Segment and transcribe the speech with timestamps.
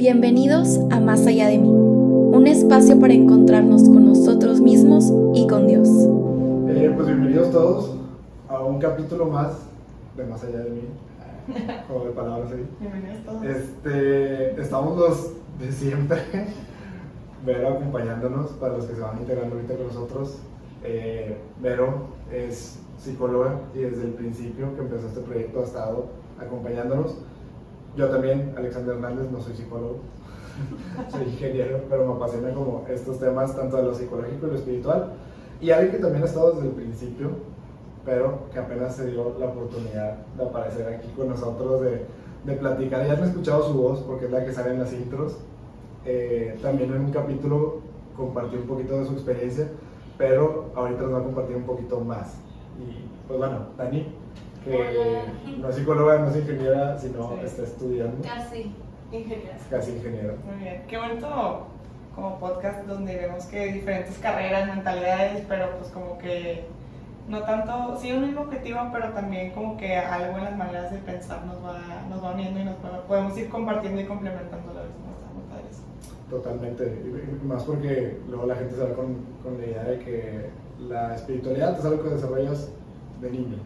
[0.00, 5.66] Bienvenidos a Más allá de mí, un espacio para encontrarnos con nosotros mismos y con
[5.66, 5.90] Dios.
[6.68, 7.96] Eh, pues bienvenidos todos
[8.48, 9.58] a un capítulo más
[10.16, 10.80] de Más allá de mí,
[11.86, 12.66] como de palabras ahí.
[12.80, 13.44] Bienvenidos todos.
[13.44, 16.18] Este, estamos los de siempre,
[17.44, 20.38] Vero acompañándonos para los que se van integrando ahorita con nosotros.
[20.82, 26.06] Eh, Vero es psicóloga y desde el principio que empezó este proyecto ha estado
[26.38, 27.18] acompañándonos.
[27.96, 29.98] Yo también, Alexander Hernández, no soy psicólogo,
[31.10, 35.12] soy ingeniero, pero me apasiona como estos temas, tanto de lo psicológico y lo espiritual.
[35.60, 37.30] Y alguien que también ha estado desde el principio,
[38.04, 42.06] pero que apenas se dio la oportunidad de aparecer aquí con nosotros, de,
[42.44, 43.06] de platicar.
[43.06, 45.36] Ya han escuchado su voz porque es la que sale en las intros.
[46.06, 47.80] Eh, también en un capítulo
[48.16, 49.68] compartió un poquito de su experiencia,
[50.16, 52.36] pero ahorita nos va a compartir un poquito más.
[52.78, 54.06] Y pues bueno, Dani,
[54.64, 55.22] que
[55.58, 57.40] no es psicóloga, no es ingeniera, sino Sí.
[57.44, 58.74] está estudiando, Casi,
[59.12, 59.52] ingeniero.
[59.56, 60.34] es casi ingeniera.
[60.44, 60.82] Muy bien.
[60.88, 61.66] Qué bonito
[62.14, 66.64] como podcast donde vemos que hay diferentes carreras, mentalidades, pero pues como que
[67.28, 70.98] no tanto, sí un mismo objetivo, pero también como que algo en las maneras de
[70.98, 71.78] pensar nos va,
[72.10, 75.82] nos va uniendo y nos va- podemos ir compartiendo y complementando la padre eso.
[76.28, 79.98] Totalmente, y- y más porque luego la gente se va con, con la idea de
[80.00, 82.68] que la espiritualidad es algo que desarrollas
[83.20, 83.56] de niño.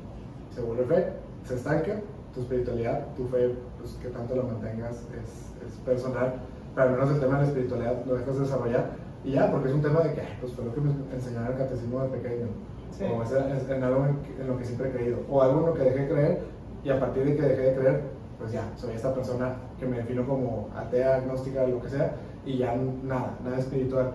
[0.55, 1.07] Se vuelve fe,
[1.45, 2.01] se estanca,
[2.35, 6.35] tu espiritualidad, tu fe, pues que tanto la mantengas es, es personal,
[6.75, 8.91] pero al menos el tema de la espiritualidad lo dejas desarrollar
[9.25, 11.59] y ya, porque es un tema de que, pues fue lo que me enseñaron el
[11.59, 12.47] catecismo de pequeño,
[12.91, 13.05] Sí.
[13.13, 13.33] o es,
[13.69, 15.99] en algo en, en lo que siempre he creído, o algo en lo que dejé
[16.03, 16.39] de creer
[16.85, 18.03] y a partir de que dejé de creer,
[18.39, 22.13] pues ya, soy esta persona que me defino como atea, agnóstica, lo que sea,
[22.47, 24.13] y ya nada, nada espiritual.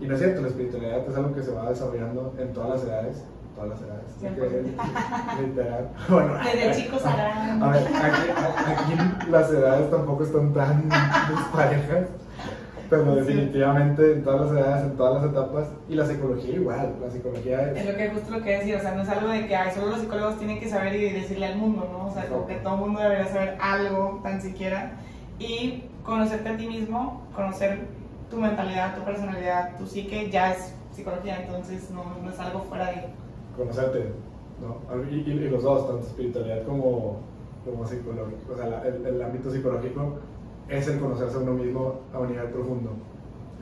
[0.00, 2.84] Y no es cierto, la espiritualidad es algo que se va desarrollando en todas las
[2.84, 3.24] edades,
[3.58, 5.88] todas las edades, que- literal.
[6.08, 7.62] Bueno, Desde chicos harán.
[7.62, 12.06] a ver, aquí, a- aquí las edades tampoco están tan desparejas,
[12.88, 17.10] pero definitivamente en todas las edades, en todas las etapas, y la psicología igual, la
[17.10, 17.86] psicología Es es...
[17.86, 19.88] lo que justo lo que decía, o sea, no es algo de que ay, solo
[19.88, 22.06] los psicólogos tienen que saber y decirle al mundo, ¿no?
[22.06, 24.92] O sea, como que todo el mundo debería saber algo, tan siquiera,
[25.38, 27.80] y conocerte a ti mismo, conocer
[28.30, 32.86] tu mentalidad, tu personalidad, tu psique, ya es psicología, entonces no, no es algo fuera
[32.86, 33.04] de...
[33.58, 34.12] conocerte,
[34.62, 35.04] ¿no?
[35.10, 37.18] Y, los dos, tanto espiritualidad como,
[37.64, 40.14] como psicológico, o sea, el, el ámbito psicológico
[40.68, 42.90] es el conocerse a uno mismo a un nivel profundo.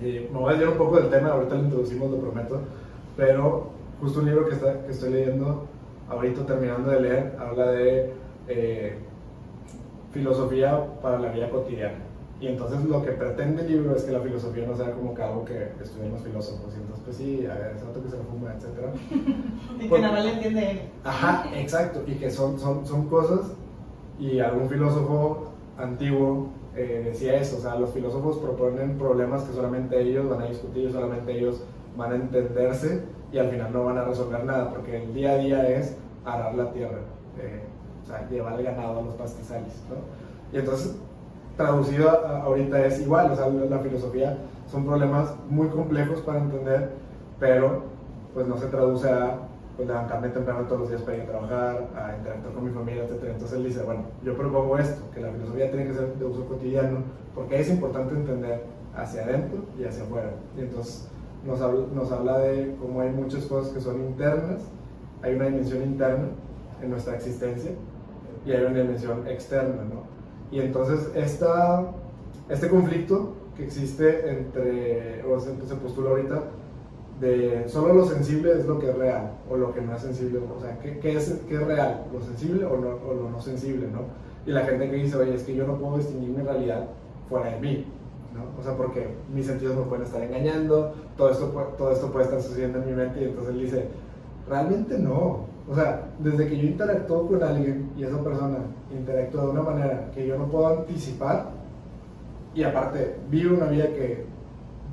[0.00, 2.60] Me voy a desviar un poco del tema, ahorita lo introducimos, lo prometo,
[3.16, 3.68] pero
[4.00, 5.66] justo un libro que, está, que estoy leyendo,
[6.08, 8.12] ahorita terminando de leer, habla de
[8.48, 8.98] eh,
[10.12, 11.98] filosofía para la vida cotidiana.
[12.38, 15.22] Y entonces lo que pretende el libro es que la filosofía no sea como que
[15.22, 16.74] algo que estudian los filósofos.
[16.74, 18.92] Y entonces, pues sí, a ver, ese otro que se lo fuma, etcétera.
[19.80, 20.80] Y que nada más le entiende él.
[21.02, 23.52] Ajá, exacto, y que son, son, son cosas,
[24.18, 30.00] y algún filósofo antiguo eh, decía eso, o sea, los filósofos proponen problemas que solamente
[30.00, 31.62] ellos van a discutir, solamente ellos
[31.96, 35.38] van a entenderse, y al final no van a resolver nada, porque el día a
[35.38, 36.98] día es arar la tierra,
[37.40, 37.62] eh,
[38.02, 39.96] o sea, llevar el ganado a los pastizales, ¿no?
[40.56, 40.96] Y entonces,
[41.56, 44.38] traducido ahorita es igual, o sea, la, la filosofía
[44.70, 46.90] son problemas muy complejos para entender,
[47.38, 47.82] pero
[48.34, 49.38] pues no se traduce a
[49.76, 53.04] pues, levantarme temprano todos los días para ir a trabajar, a interactuar con mi familia,
[53.04, 53.24] etc.
[53.30, 56.46] Entonces él dice, bueno, yo propongo esto, que la filosofía tiene que ser de uso
[56.46, 56.98] cotidiano,
[57.34, 60.30] porque es importante entender hacia adentro y hacia afuera.
[60.56, 61.08] Y entonces
[61.46, 64.62] nos habla, nos habla de cómo hay muchas cosas que son internas,
[65.22, 66.28] hay una dimensión interna
[66.82, 67.72] en nuestra existencia
[68.44, 70.15] y hay una dimensión externa, ¿no?
[70.50, 71.92] Y entonces esta,
[72.48, 76.42] este conflicto que existe entre, o se, se postula ahorita,
[77.20, 80.38] de solo lo sensible es lo que es real o lo que no es sensible,
[80.38, 82.04] o sea, ¿qué, qué es, qué es real?
[82.12, 84.00] ¿Lo sensible o, no, o lo no sensible, no?
[84.46, 86.88] Y la gente que dice, oye, es que yo no puedo distinguir mi realidad
[87.28, 87.86] fuera de mí,
[88.34, 88.60] ¿no?
[88.60, 91.46] O sea, porque mis sentidos me pueden estar engañando, todo esto,
[91.78, 93.88] todo esto puede estar sucediendo en mi mente y entonces él dice,
[94.48, 95.45] realmente no.
[95.68, 98.58] O sea, desde que yo interactúo con alguien y esa persona
[98.90, 101.50] interactúa de una manera que yo no puedo anticipar
[102.54, 104.24] y aparte vive una vida que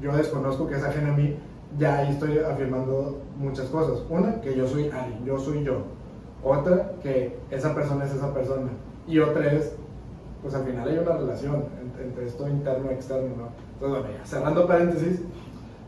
[0.02, 1.38] yo desconozco, que es ajena a mí,
[1.78, 4.04] ya ahí estoy afirmando muchas cosas.
[4.10, 5.84] Una, que yo soy alguien, yo soy yo.
[6.44, 8.70] Otra, que esa persona es esa persona.
[9.08, 9.76] Y otra es,
[10.42, 11.56] pues al final hay una relación
[12.00, 13.48] en- entre esto interno y externo, ¿no?
[13.76, 15.22] Entonces, bueno, ya, cerrando paréntesis,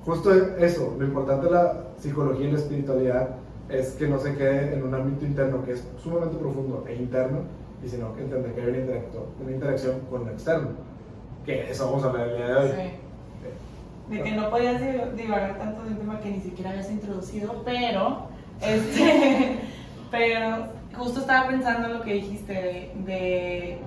[0.06, 3.30] justo eso, lo importante de la psicología y la espiritualidad
[3.70, 7.40] es que no se quede en un ámbito interno que es sumamente profundo e interno,
[7.84, 10.70] y sino que entender que hay una, interacción con lo externo,
[11.46, 12.70] que eso vamos a hablar el día de hoy.
[12.70, 14.16] Sí.
[14.16, 17.64] De que no podías div- divagar tanto de un tema que ni siquiera habías introducido,
[17.66, 18.28] pero,
[18.62, 19.60] este,
[20.12, 23.80] pero justo estaba pensando en lo que dijiste de, de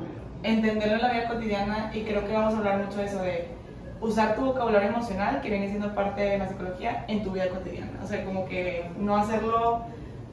[0.42, 3.57] entenderlo en la vida cotidiana y creo que vamos a hablar mucho de eso, de
[4.00, 7.92] usar tu vocabulario emocional, que viene siendo parte de la psicología, en tu vida cotidiana.
[8.02, 9.80] O sea, como que no hacerlo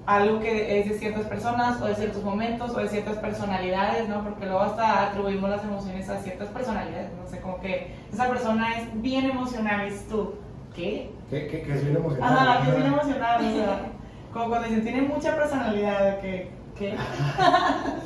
[0.06, 4.24] algo que es de ciertas personas o de ciertos momentos o de ciertas personalidades, ¿no?
[4.24, 8.78] Porque luego hasta atribuimos las emociones a ciertas personalidades, no sé, como que esa persona
[8.78, 10.36] es bien emocional, es tú,
[10.76, 11.10] ¿qué?
[11.32, 12.38] Que, que, que es bien emocional.
[12.38, 13.80] Ajá, que es bien emocional, o sea,
[14.34, 16.96] como cuando dicen, tiene mucha personalidad, que, ¿qué?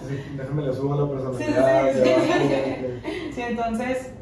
[0.07, 1.91] Sí, déjame le subo la Sí, personalidad.
[1.91, 3.31] sí, sí, sí.
[3.33, 4.13] Sí, entonces,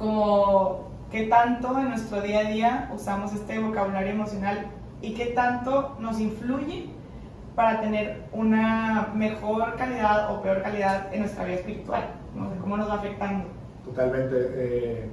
[0.00, 4.66] como qué tanto en nuestro día a día usamos este vocabulario emocional
[5.02, 6.86] y qué tanto nos influye
[7.54, 12.04] para tener una mejor calidad o peor calidad en nuestra vida espiritual,
[12.34, 13.44] no sé cómo nos va afectando.
[13.84, 14.36] Totalmente.
[14.54, 15.10] eh,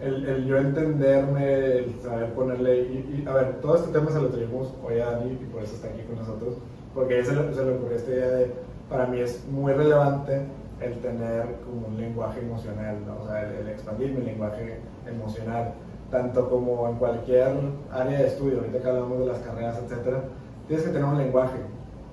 [0.00, 2.82] el, el yo entenderme, el saber ponerle.
[2.82, 5.62] Y, y, a ver, todo este tema se lo traemos hoy a Dani y por
[5.62, 6.56] eso está aquí con nosotros.
[6.94, 8.52] Porque se se le ocurrió esta idea de.
[8.90, 10.42] Para mí es muy relevante
[10.80, 13.22] el tener como un lenguaje emocional, ¿no?
[13.22, 15.72] o sea, el, expandir mi lenguaje emocional,
[16.10, 17.48] tanto como en cualquier
[17.90, 20.24] área de estudio, ahorita que hablamos de las carreras, etcétera,
[20.68, 21.58] tienes que tener un lenguaje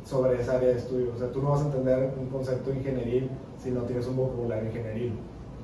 [0.05, 3.29] sobre esa área de estudio, o sea, tú no vas a entender un concepto ingenieril
[3.57, 5.13] si no tienes un vocabulario ingenieril.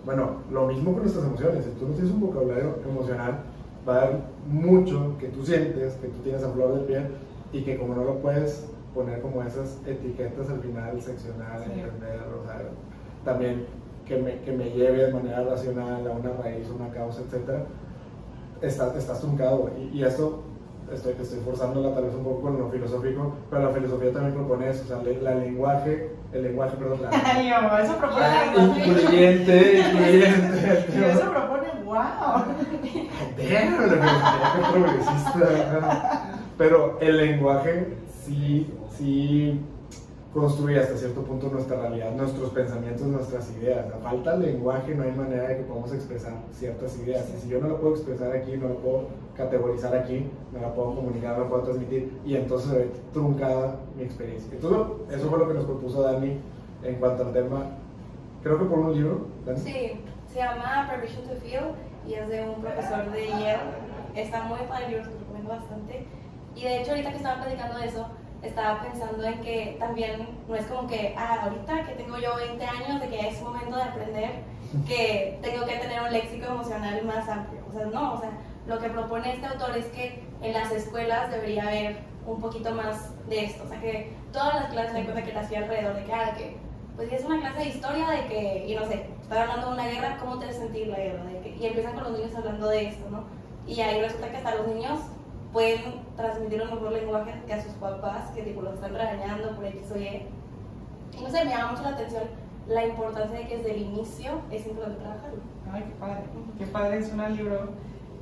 [0.06, 1.66] Bueno, lo mismo con nuestras emociones.
[1.66, 3.40] Si tú no tienes un vocabulario emocional,
[3.88, 4.16] va a haber
[4.50, 7.08] mucho que tú sientes, que tú tienes a flor de piel
[7.52, 11.72] y que como no lo puedes poner como esas etiquetas al final, seccionar, Sí.
[11.80, 12.62] entender, o sea,
[13.24, 13.66] también
[14.06, 17.64] que me, que me lleve de manera racional a una raíz, una causa, etcétera,
[18.62, 19.70] estás, estás truncado.
[19.78, 20.42] Y, y esto
[20.92, 24.70] estoy, estoy forzándola tal vez un poco con lo filosófico, pero la filosofía también propone
[24.70, 27.52] eso, o sea, le- la lenguaje, el lenguaje, perdón, la, Ay,
[27.84, 31.10] eso propone Ah, incluyente, incluyente.
[31.12, 32.44] Eso propone, wow.
[33.38, 36.42] Damn, la filosofía progresista.
[36.58, 37.88] Pero el lenguaje
[38.26, 39.60] sí, sí
[40.34, 43.86] construye hasta cierto punto nuestra realidad, nuestros pensamientos, nuestras ideas.
[43.94, 47.26] A falta de lenguaje no hay manera de que podamos expresar ciertas ideas.
[47.36, 50.74] Y si yo no lo puedo expresar aquí, no lo puedo categorizar aquí, no la
[50.74, 54.50] puedo comunicar, no la puedo transmitir, y entonces se ve truncada mi experiencia.
[54.54, 56.38] Entonces, eso fue lo que nos propuso Dani
[56.84, 57.72] en cuanto al tema,
[58.44, 59.60] creo que por un libro, Dani.
[59.60, 61.72] Sí, se llama Permission to Feel
[62.06, 63.90] y es de un profesor de Yale.
[64.16, 66.06] Está muy padre lo recomiendo bastante.
[66.56, 68.08] Y de hecho, ahorita que estaba platicando de eso,
[68.42, 72.66] estaba pensando en que también no es como que, ah, ahorita que tengo yo 20
[72.66, 74.32] años, de que es momento de aprender,
[74.88, 77.62] que tengo que tener un léxico emocional más amplio.
[77.70, 78.32] O sea, no, o sea,
[78.68, 83.12] lo que propone este autor es que en las escuelas debería haber un poquito más
[83.28, 83.64] de esto.
[83.64, 86.34] O sea, que todas las clases de cosas que le hacía alrededor, de que, ah,
[86.38, 86.58] que,
[86.96, 89.74] pues si es una clase de historia, de que, y no sé, están hablando de
[89.74, 91.24] una guerra, ¿cómo te sentir la guerra?
[91.26, 93.24] De que, y empiezan con los niños hablando de esto, ¿no?
[93.68, 95.00] Y ahí resulta que hasta los niños
[95.52, 99.66] pueden transmitir un mejor lenguaje que a sus papás, que tipo los están regañando por
[99.66, 100.28] X o Y.
[101.18, 102.24] Y no sé, me llama mucho la atención
[102.68, 105.42] la importancia de que desde el inicio es importante trabajarlo.
[105.72, 106.24] Ay, qué padre,
[106.58, 107.70] qué padre suena el libro.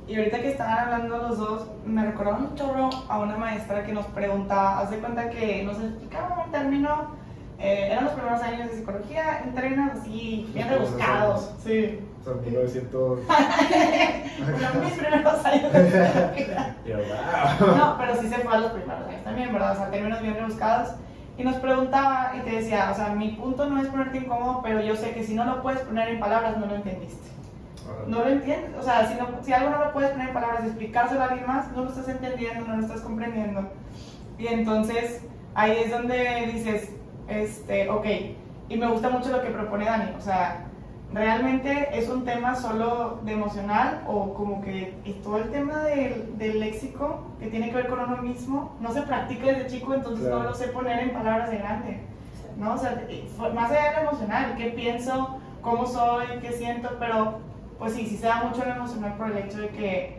[0.06, 3.92] Y ahorita que estaban hablando los dos, me recordaron un chorro a una maestra que
[3.92, 7.08] nos preguntaba, haz de cuenta que nos explicaba un término,
[7.58, 12.00] eh, eran los primeros años de psicología, en términos así, bien rebuscados, sí.
[12.28, 13.20] Son 1900.
[14.38, 15.72] Bueno, mis primeros años.
[17.60, 19.72] No, pero sí se fue a los primeros años también, ¿verdad?
[19.72, 20.90] O sea, términos bien rebuscados.
[21.38, 24.82] Y nos preguntaba y te decía, o sea, mi punto no es ponerte incómodo, pero
[24.82, 27.30] yo sé que si no lo puedes poner en palabras, no lo entendiste.
[28.06, 28.72] No lo entiendes.
[28.78, 31.28] O sea, si, no, si algo no lo puedes poner en palabras y explicárselo a
[31.28, 33.70] alguien más, no lo estás entendiendo, no lo estás comprendiendo.
[34.36, 35.22] Y entonces
[35.54, 36.90] ahí es donde dices,
[37.26, 38.06] este, ok,
[38.68, 40.67] y me gusta mucho lo que propone Dani, o sea,
[41.12, 46.60] realmente es un tema solo de emocional o como que todo el tema del, del
[46.60, 50.42] léxico que tiene que ver con uno mismo no se practica desde chico, entonces Claro.
[50.42, 52.00] no lo sé poner en palabras de grande.
[52.58, 52.74] ¿no?
[52.74, 57.38] O sea, fue- más allá de lo emocional, qué pienso, cómo soy, qué siento, pero
[57.78, 60.18] pues sí, sí se da mucho lo emocional por el hecho de que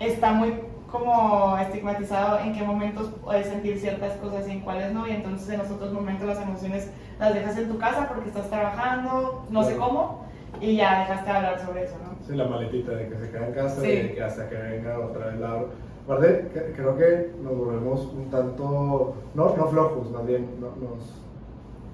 [0.00, 0.54] está muy
[0.90, 5.48] como estigmatizado en qué momentos puedes sentir ciertas cosas y en cuáles no, y entonces
[5.48, 6.90] en los otros momentos las emociones
[7.20, 9.86] las dejas en tu casa porque estás trabajando, no sé Claro.
[9.88, 10.25] cómo,
[10.60, 12.26] y ya dejaste de hablar sobre eso, ¿no?
[12.26, 13.88] Sí, la maletita de que se queda en casa Sí.
[13.88, 15.64] y de que hasta que venga otra vez la
[16.04, 21.20] Aparte, creo que nos volvemos un tanto, no, no flojos, más bien no- nos,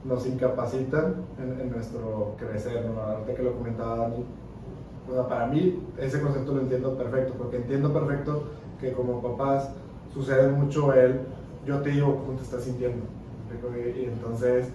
[0.04, 3.00] nos incapacitan en, en nuestro crecer, ¿no?
[3.00, 4.26] Ahorita que lo comentaba Dani,
[5.11, 9.71] o sea, para mí ese concepto lo entiendo perfecto, porque entiendo perfecto que como papás
[10.12, 11.21] sucede mucho el,
[11.64, 13.07] yo te digo cómo te estás sintiendo,
[13.97, 14.69] y, entonces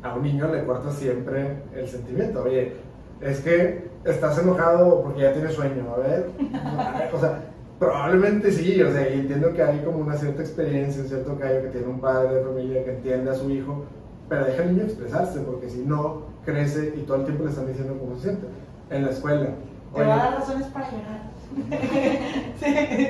[0.00, 2.72] a un niño le corta siempre el sentimiento, oye,
[3.20, 7.40] es que estás enojado porque ya tienes sueño, a ver, a ver, o sea,
[7.78, 11.62] probablemente sí, o sea, y entiendo que hay como una cierta experiencia, un cierto callo
[11.62, 13.84] que tiene un padre de familia que entiende a su hijo,
[14.28, 17.66] pero deja al niño expresarse, porque si no, crece y todo el tiempo le están
[17.66, 18.46] diciendo cómo se siente.
[18.90, 19.48] En la escuela.
[19.94, 21.22] Te va a dar razones para llorar.
[22.60, 23.08] sí.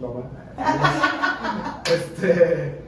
[0.00, 1.82] Mamá.
[1.86, 2.78] Este,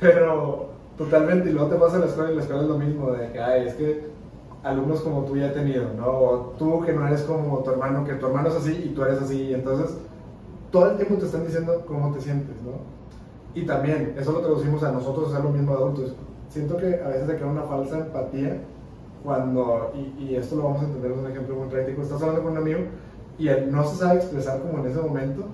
[0.00, 2.78] pero totalmente, y luego te pasa en la escuela y en la escuela es lo
[2.78, 4.17] mismo, de que, ay, es que
[4.62, 6.06] alumnos como tú ya he tenido, ¿no?
[6.06, 9.02] O tú que no eres como tu hermano, que tu hermano es así y tú
[9.02, 9.96] eres así, y entonces
[10.70, 12.72] todo el tiempo te están diciendo cómo te sientes, ¿no?
[13.54, 16.14] Y también, eso lo traducimos a nosotros hacer lo mismo adultos.
[16.48, 18.60] Siento que a veces se crea una falsa empatía
[19.24, 22.42] cuando, y, y esto lo vamos a entender en un ejemplo muy práctico, estás hablando
[22.42, 22.80] con un amigo
[23.38, 25.44] y él no se sabe expresar como en ese momento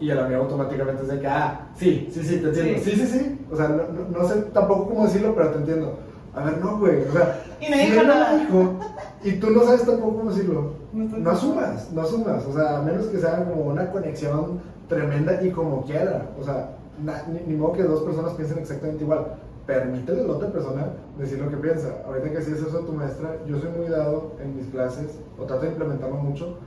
[0.00, 3.06] y el amigo automáticamente es de que, ah, sí, sí, sí, te entiendo, sí, sí,
[3.06, 5.98] sí, o sea, no, no, no sé tampoco cómo decirlo, pero te entiendo.
[6.36, 8.36] A ver, no, güey, o sea, Y no dijo nada.
[8.38, 8.74] dijo,
[9.22, 12.82] y tú no sabes tampoco cómo decirlo, No no asumas, no asumas, o sea, a
[12.82, 16.70] menos que sea como una conexión tremenda y como quiera, o sea,
[17.02, 19.36] na- ni, ni modo que dos personas piensen exactamente igual.
[19.66, 20.88] Permítele a la otra persona
[21.18, 21.88] decir lo que piensa.
[22.06, 25.44] Ahorita que decías eso a tu maestra, yo soy muy dado en mis clases, o
[25.44, 26.58] trato de implementarlo mucho,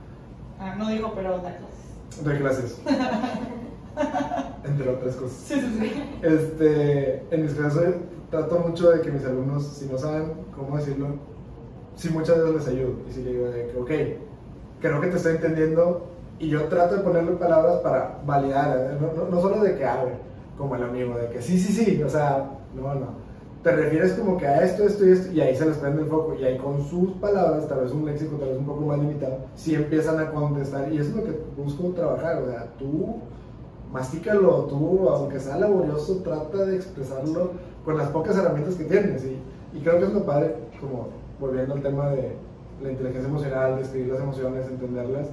[0.58, 2.24] Ah, no digo, pero da clases.
[2.24, 2.80] doy clases.
[4.64, 5.36] Entre otras cosas.
[5.46, 6.02] Sí, sí, sí.
[6.22, 7.94] Este, en mis clases soy-
[8.30, 11.08] trato mucho de que mis alumnos, si no saben cómo decirlo,
[11.96, 12.94] sí muchas veces les ayudo.
[13.08, 13.90] Y si le digo de que, ok,
[14.80, 16.06] creo que te estoy entendiendo
[16.38, 20.12] y yo trato de ponerle palabras para validar, no, no, no solo de que hable,
[20.56, 23.28] como el amigo, de que sí, sí, sí, o sea, no, no.
[23.62, 26.08] Te refieres como que a esto, esto y esto, y ahí se les prende el
[26.08, 29.00] foco, y ahí con sus palabras, tal vez un léxico, tal vez un poco más
[29.00, 33.16] limitado, sí empiezan a contestar, y eso es lo que busco trabajar, o sea, tú
[33.92, 37.52] mastícalo tú, aunque sea laborioso, trata de expresarlo
[37.84, 39.24] con las pocas herramientas que tienes.
[39.24, 39.38] Y,
[39.76, 41.08] y creo que es lo padre, como
[41.40, 42.36] volviendo al tema de
[42.82, 45.28] la inteligencia emocional, de escribir las emociones, entenderlas,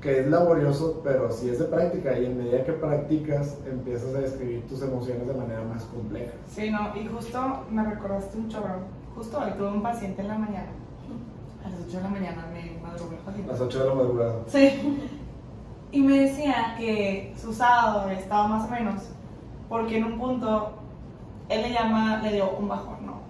[0.00, 2.18] que es laborioso, pero sí es de práctica.
[2.18, 6.32] Y en medida que practicas, empiezas a describir tus emociones de manera más compleja.
[6.48, 9.00] Sí, no, y justo me recordaste un chorro.
[9.14, 10.70] Justo hoy tuve un paciente en la mañana.
[11.64, 13.52] A las 8 de la mañana me madrugó el paciente.
[13.52, 14.34] Las 8 de la madrugada.
[14.46, 14.98] Sí.
[15.92, 19.02] Y me decía que su sábado estaba más o menos,
[19.68, 20.79] porque en un punto
[21.50, 23.20] él le llama, le dio un bajón, ¿no?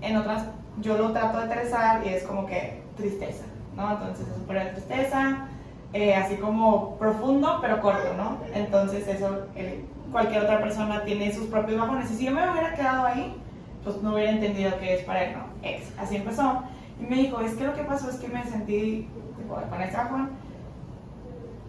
[0.00, 0.46] En otras,
[0.80, 3.44] yo lo trato de aterrizar y es como que tristeza,
[3.76, 3.90] ¿no?
[3.92, 5.48] Entonces es de tristeza,
[5.92, 8.38] eh, así como profundo, pero corto, ¿no?
[8.54, 12.10] Entonces eso, él- cualquier otra persona tiene sus propios bajones.
[12.10, 13.34] Y si yo me hubiera quedado ahí,
[13.82, 15.44] pues no hubiera entendido que es para él, ¿no?
[15.66, 15.98] Ex.
[15.98, 16.62] Así empezó.
[17.00, 19.96] Y me dijo, es que lo que pasó es que me sentí tipo, con ese
[19.96, 20.30] bajón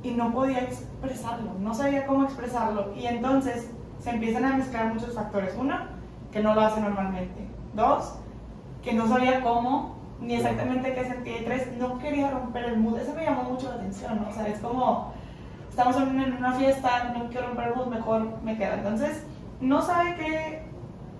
[0.04, 2.94] y no podía expresarlo, no sabía cómo expresarlo.
[2.96, 3.70] Y entonces
[4.04, 5.56] se empiezan a mezclar muchos factores.
[5.58, 5.76] Uno,
[6.32, 7.48] que no lo hace normalmente.
[7.74, 8.16] Dos,
[8.84, 11.42] que no sabía cómo ni exactamente qué sentía.
[11.42, 13.00] Y tres, no quería romper el mood.
[13.00, 14.30] Eso me llamó mucho la atención, ¿no?
[14.30, 15.14] O sea, es como,
[15.70, 18.74] estamos en una- fiesta, no quiero romper el mood, mejor me quedo.
[18.74, 19.24] Entonces,
[19.62, 20.64] no sabe qué,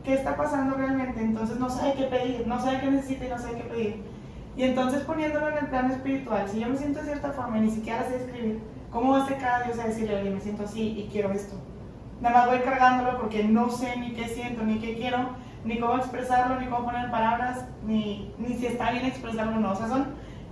[0.04, 3.38] qué está pasando realmente, entonces no sabe qué pedir, no sabe qué necesita y no
[3.38, 4.04] sabe qué pedir.
[4.56, 7.62] Y entonces poniéndolo en el plano espiritual, si yo me siento de cierta forma y
[7.62, 8.62] ni siquiera sé escribir,
[8.92, 11.56] ¿cómo va a ser cada Dios a decirle, oye, me siento así y quiero esto?
[12.22, 15.30] Nada más voy cargándolo porque no sé ni qué siento, ni qué quiero,
[15.66, 19.72] ni cómo expresarlo, ni cómo poner palabras, ni, ni si está bien expresarlo o no.
[19.72, 20.08] O sea, son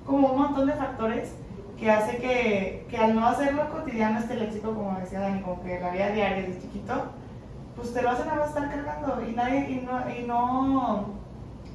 [0.06, 1.36] como un montón de factores
[1.80, 5.80] que hace que, que al no hacerlo cotidiano este léxico, como decía Dani, como que
[5.80, 7.12] la vida diaria desde chiquito,
[7.76, 11.06] pues te lo hacen a estar cargando y nadie, y no, y no,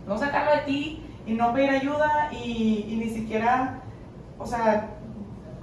[0.07, 3.81] no sacarlo de ti, y no pedir ayuda, y, y ni siquiera,
[4.39, 4.91] o sea,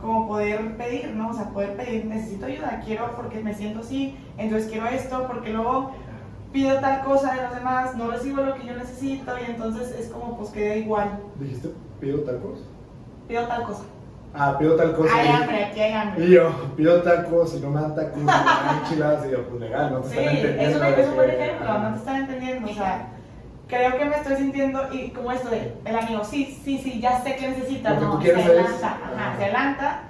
[0.04, 1.30] como poder pedir, ¿no?
[1.30, 5.52] O sea, poder pedir, necesito ayuda, quiero porque me siento así, entonces quiero esto, porque
[5.52, 5.92] luego
[6.52, 10.10] pido tal cosa de los demás, no recibo lo que yo necesito, y entonces es
[10.10, 11.70] como, pues queda igual, ¿Dijiste
[12.00, 12.60] pido tacos?
[13.28, 13.84] pido tal cosa.
[14.36, 15.16] Ah, pido tal cosa.
[15.16, 16.26] Hay y- hambre, aquí hay hambre.
[16.26, 19.62] Y yo, pido tacos, y no me dan tacos, me dan enchiladas, y yo, pues
[19.62, 20.86] legal, no te Sí, están entendiendo.
[20.86, 23.08] es un, es un buen ejemplo, no te están entendiendo, o sea,
[23.74, 27.22] creo que me estoy sintiendo, y como esto de, el amigo, sí, sí, sí, ya
[27.22, 30.02] sé que necesitas, no, se es- adelanta, ajá, se adelanta,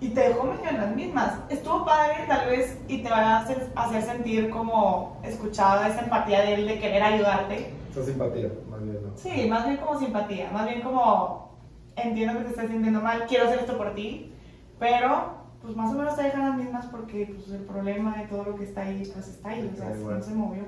[0.00, 1.32] y te dejó medio en las mismas.
[1.48, 6.42] Estuvo padre, tal vez, y te va a hacer, hacer sentir como escuchada esa empatía
[6.42, 7.72] de él de querer ayudarte.
[7.90, 9.16] Esa simpatía, más bien, ¿no?
[9.16, 11.56] Sí, más bien como simpatía, más bien como
[11.96, 14.30] entiendo que te estás sintiendo mal, quiero hacer esto por ti,
[14.78, 18.44] pero pues más o menos te dejan las mismas porque pues, el problema de todo
[18.44, 20.18] lo que está ahí, pues está ahí, o sea, igual.
[20.18, 20.62] no se movió.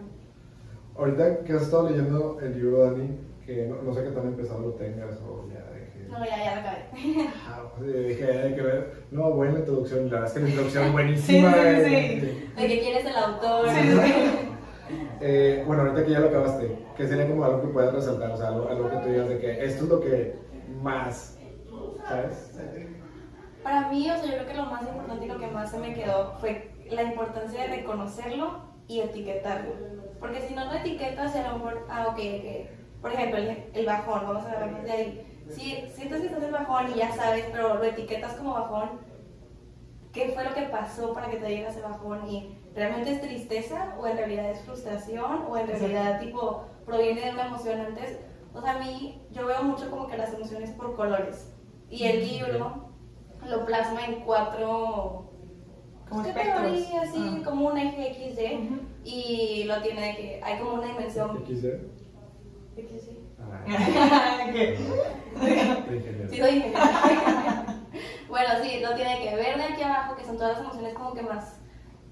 [0.99, 4.61] Ahorita que has estado leyendo el libro, Dani, que no, no sé qué tan empezado
[4.61, 6.09] lo tengas o ya dejé.
[6.09, 7.31] No, ya, ya lo acabé.
[7.47, 8.93] Ah, pues, eh, dije, hay que ver.
[9.13, 10.11] No, buena introducción.
[10.11, 11.53] La verdad es que la introducción buenísima.
[11.53, 12.51] Sí, sí, eh.
[12.57, 13.69] ¿De qué quieres el autor?
[13.69, 14.49] Sí, sí, sí.
[15.21, 18.33] Eh, bueno, ahorita que ya lo acabaste, ¿qué sería como algo que puedas resaltar?
[18.33, 20.35] O sea, algo, algo que tú digas de que esto es lo que
[20.83, 21.39] más,
[22.09, 22.59] ¿sabes?
[23.63, 25.79] Para mí, o sea, yo creo que lo más importante y lo que más se
[25.79, 29.73] me quedó fue la importancia de reconocerlo y etiquetarlo.
[30.19, 33.01] Porque si no lo etiquetas, a lo mejor, ah, ok, ok.
[33.01, 35.43] Por ejemplo, el, el bajón, vamos a ver de ahí.
[35.49, 39.01] Si sientes que estás en bajón y ya sabes, pero lo etiquetas como bajón,
[40.13, 42.29] ¿qué fue lo que pasó para que te llegue ese bajón?
[42.29, 47.31] Y realmente es tristeza o en realidad es frustración o en realidad tipo proviene de
[47.31, 48.19] una emoción antes.
[48.53, 51.55] O sea, a mí yo veo mucho como que las emociones por colores.
[51.89, 52.91] Y el libro
[53.47, 55.28] lo plasma en cuatro
[56.09, 56.55] Como espectros.
[56.57, 57.43] categorías, así Ah.
[57.45, 58.55] como un eje XY.
[58.57, 58.81] Ujú.
[59.05, 61.45] Y lo tiene de que hay como una dimensión.
[61.47, 61.67] XD.
[62.77, 63.19] XY.
[63.41, 64.79] Ah, ¿Qué?
[65.39, 66.29] de ingeniero.
[66.31, 66.73] Sí, lo dije.
[68.29, 71.15] bueno, sí, lo tiene que ver de aquí abajo, que son todas las emociones como
[71.15, 71.61] que más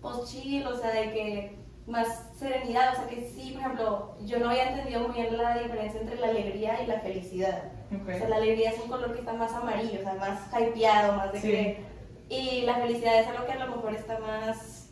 [0.01, 4.51] post-chill, o sea, de que más serenidad, o sea, que sí, por ejemplo, yo no
[4.51, 7.63] había entendido muy bien la diferencia entre la alegría y la felicidad.
[8.03, 11.13] O sea, la alegría es un color que está más amarillo, o sea, más hypeado,
[11.13, 11.49] más de Sí.
[11.49, 11.96] que...
[12.29, 14.91] Y la felicidad es algo que a lo mejor está más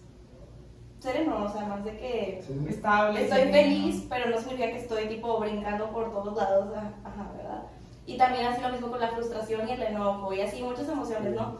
[1.01, 2.43] sereno, o sea, más de que...
[2.47, 2.67] Sí.
[2.69, 3.23] Estable.
[3.23, 3.57] Estoy sereno.
[3.57, 7.63] feliz, pero no significa que estoy tipo brincando por todos lados, ah, ajá, ¿verdad?
[8.07, 11.35] Y también así lo mismo con la frustración y el enojo y así muchas emociones,
[11.35, 11.59] ¿no?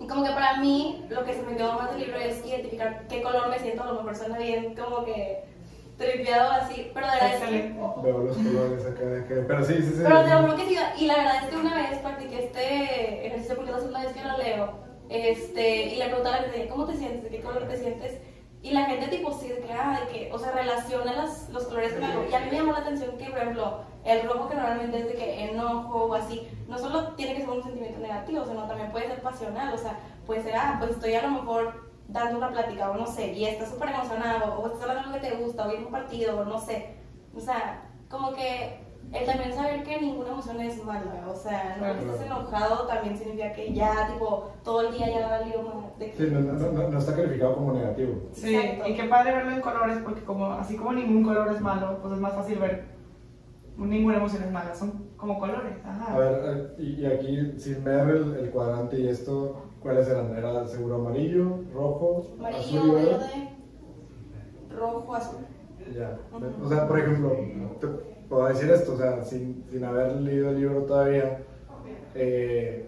[0.00, 3.06] Y como que para mí lo que se me quedó más del libro es identificar
[3.08, 5.44] qué color me siento, a lo mejor suena bien como que
[5.96, 7.74] tripeado así, pero de verdad es que...
[8.02, 9.34] Veo los colores acá de que.
[9.34, 10.02] Pero sí, sí, sí.
[10.02, 13.26] Pero te lo juro que sí, y la verdad es que una vez practiqué este
[13.26, 14.72] ejercicio porque es la segunda vez que lo leo,
[15.08, 17.22] este, y le preguntaba a la gente, ¿cómo te sientes?
[17.22, 18.20] ¿De qué color te sientes?
[18.62, 21.64] Y la gente tipo sí, de que, ah, de que, o sea, relaciona las, los
[21.64, 22.24] colores con algo.
[22.28, 25.06] Y a mí me llamó la atención que, por ejemplo, el rojo que normalmente es
[25.06, 28.90] de que enojo o así, no solo tiene que ser un sentimiento negativo, sino también
[28.90, 32.50] puede ser pasional, o sea, puede ser, ah, pues estoy a lo mejor dando una
[32.50, 35.36] plática o no sé, y estás súper emocionado, o estás hablando de lo que te
[35.36, 36.94] gusta, o viendo un partido, o no sé.
[37.34, 41.86] O sea, como que el también saber que ninguna emoción es mala, o sea, no
[41.86, 42.12] porque Claro.
[42.14, 46.28] estés enojado también significa que ya, tipo, todo el día ya valió más de Sí,
[46.32, 48.14] no, no, no, no está calificado como negativo.
[48.32, 48.88] Sí, Exacto.
[48.90, 52.14] y qué padre verlo en colores, porque como así como ningún color es malo, pues
[52.14, 52.96] es más fácil ver
[53.76, 55.74] ninguna emoción es mala, son como colores.
[55.84, 56.14] Ajá.
[56.14, 56.40] A ver,
[56.78, 60.36] eh, y, y aquí, sin ver el, el cuadrante y esto, ¿cuáles eran?
[60.36, 63.08] ¿Era seguro amarillo, rojo, Amarillo, azul y verde?
[63.18, 63.50] verde,
[64.76, 65.38] rojo, azul.
[65.94, 66.18] Ya.
[66.32, 66.64] Ujú.
[66.64, 67.32] O sea, por ejemplo,
[67.80, 67.86] te
[68.28, 71.38] puedo decir esto, o sea, sin, sin haber leído el libro todavía,
[72.14, 72.86] eh,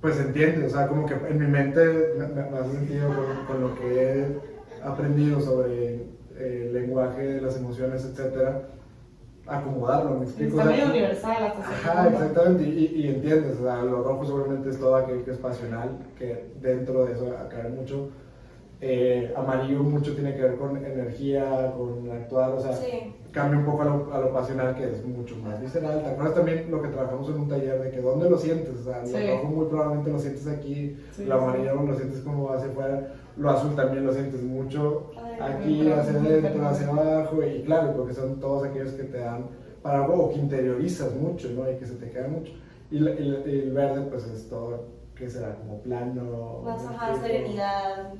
[0.00, 3.44] pues entiende, o sea, como que en mi mente me, me- me hace sentido con,
[3.44, 4.40] con lo que he
[4.82, 8.58] aprendido sobre eh, el lenguaje las emociones, etcétera,
[9.46, 10.58] acomodarlo, me explico.
[10.58, 14.24] Está O sea, medio universal hasta Ajá, exactamente, y, y entiendes, o sea, lo rojo
[14.24, 18.08] seguramente es todo aquello que es pasional, que dentro de eso cae mucho.
[18.80, 23.14] Eh, amarillo mucho tiene que ver con energía, con actuar, o sea, Sí.
[23.34, 26.02] Cambia un poco a lo, a lo pasional, que es mucho más visceral.
[26.04, 28.76] ¿Te acuerdas también lo que trabajamos en un taller de que dónde lo sientes?
[28.80, 29.12] O sea, Sí.
[29.12, 31.44] lo rojo muy probablemente lo sientes aquí, Sí, lo sí.
[31.44, 35.44] amarillo lo sientes como hacia afuera, lo azul también lo sientes mucho Adentro.
[35.46, 39.46] aquí, hacia adentro, hacia abajo, y claro, porque son todos aquellos que te dan
[39.82, 41.68] para algo o que interiorizas mucho, ¿no?
[41.70, 42.52] Y que se te queda mucho.
[42.90, 44.84] Y, la- y el verde, pues es todo,
[45.16, 45.56] que será?
[45.56, 46.60] Como plano.
[46.64, 48.12] Más, ¿me ajá, serenidad,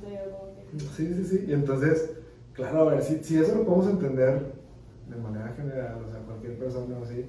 [0.95, 1.45] Sí, sí, sí.
[1.47, 2.11] Y entonces,
[2.53, 4.54] claro, a ver, si, si eso lo podemos entender
[5.09, 7.25] de manera general, o sea, cualquier persona así,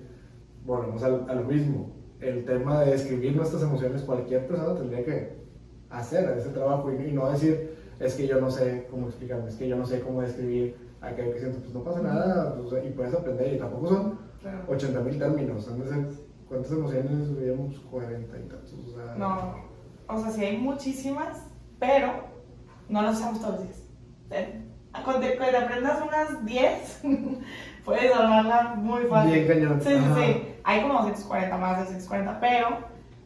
[0.64, 1.92] volvemos al- a, lo mismo.
[2.20, 5.36] El tema de escribir nuestras emociones, cualquier persona tendría que
[5.90, 9.56] hacer ese trabajo y, y no decir, es que yo no sé cómo explicarme, es
[9.56, 12.90] que yo no sé cómo describir aquello que siento, pues no pasa nada, pues, y
[12.90, 14.64] puedes aprender, y tampoco son Claro.
[14.68, 15.68] 80 mil términos,
[16.48, 17.78] ¿cuántas emociones veíamos?
[17.90, 19.54] 40 y tantos, o sea, No,
[20.08, 21.46] o sea, sí hay muchísimas,
[21.80, 22.12] pero
[22.88, 23.82] no las usamos todos los días.
[25.04, 27.00] Con que te aprendas unas 10,
[27.84, 29.32] puedes armarla muy fácil.
[29.32, 29.80] Bien cañón.
[29.82, 30.54] Sí, sí, sí.
[30.64, 32.68] Hay como 240, más de 240, pero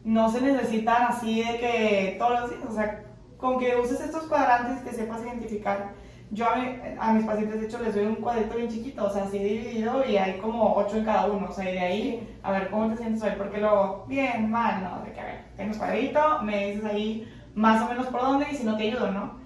[0.05, 3.03] no se necesitan así de que todos los días, o sea,
[3.39, 5.93] con que uses estos cuadrantes que sepas identificar.
[6.33, 9.11] Yo a, mi- a mis pacientes, de hecho, les doy un cuadrito bien chiquito, o
[9.11, 12.39] sea, así dividido y hay como 8 en cada uno, o sea, y de ahí,
[12.45, 13.33] a ver, ¿cómo te sientes hoy?
[13.37, 17.83] Porque luego, bien, mal, no, de que, a ver, tienes cuadrito, me dices ahí más
[17.83, 19.41] o menos por dónde y si no te ayudo, ¿no?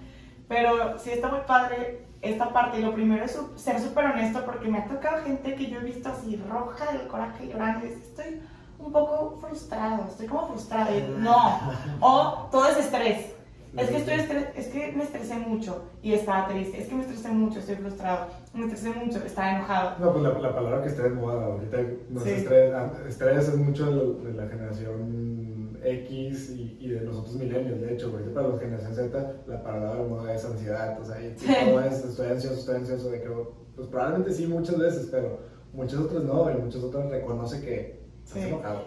[0.47, 4.67] Pero sí está muy padre esta parte y lo primero es ser súper honesto porque
[4.67, 8.41] me ha tocado gente que yo he visto así roja del coraje llorando y estoy
[8.79, 10.95] un poco frustrado, estoy como frustrado.
[10.95, 11.59] Y yo, no,
[12.01, 13.31] o todo es estrés.
[13.77, 17.01] Es que, estoy estres- es que me estresé mucho y estaba triste, es que me
[17.01, 19.95] estresé mucho, estoy frustrado, me estresé mucho, estaba enojado.
[19.99, 21.77] No, pues la, la palabra que está moda ahorita
[22.09, 22.29] no Sí.
[22.29, 22.73] es estrés.
[22.73, 27.93] ah, Estrés es mucho de la generación X y, y de los otros milenios, de
[27.93, 31.35] hecho, porque para la generación Z la palabra de moda es ansiedad, o sea, y
[31.35, 33.29] todo es estoy ansioso, estoy ansioso de que,
[33.75, 35.39] pues probablemente sí muchas veces, pero
[35.73, 38.39] muchas otras no, y muchas otras reconoce que Sí.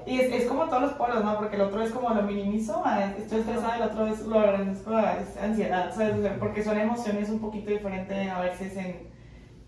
[0.05, 1.37] Y es, es como todos los polos, ¿no?
[1.37, 4.91] Porque el otro es como lo minimizo, ah, estoy estresada, el otro es lo agradezco,
[4.93, 6.17] ah, es ansiedad, ¿sabes?
[6.41, 8.97] Porque son emociones un poquito diferentes a veces en,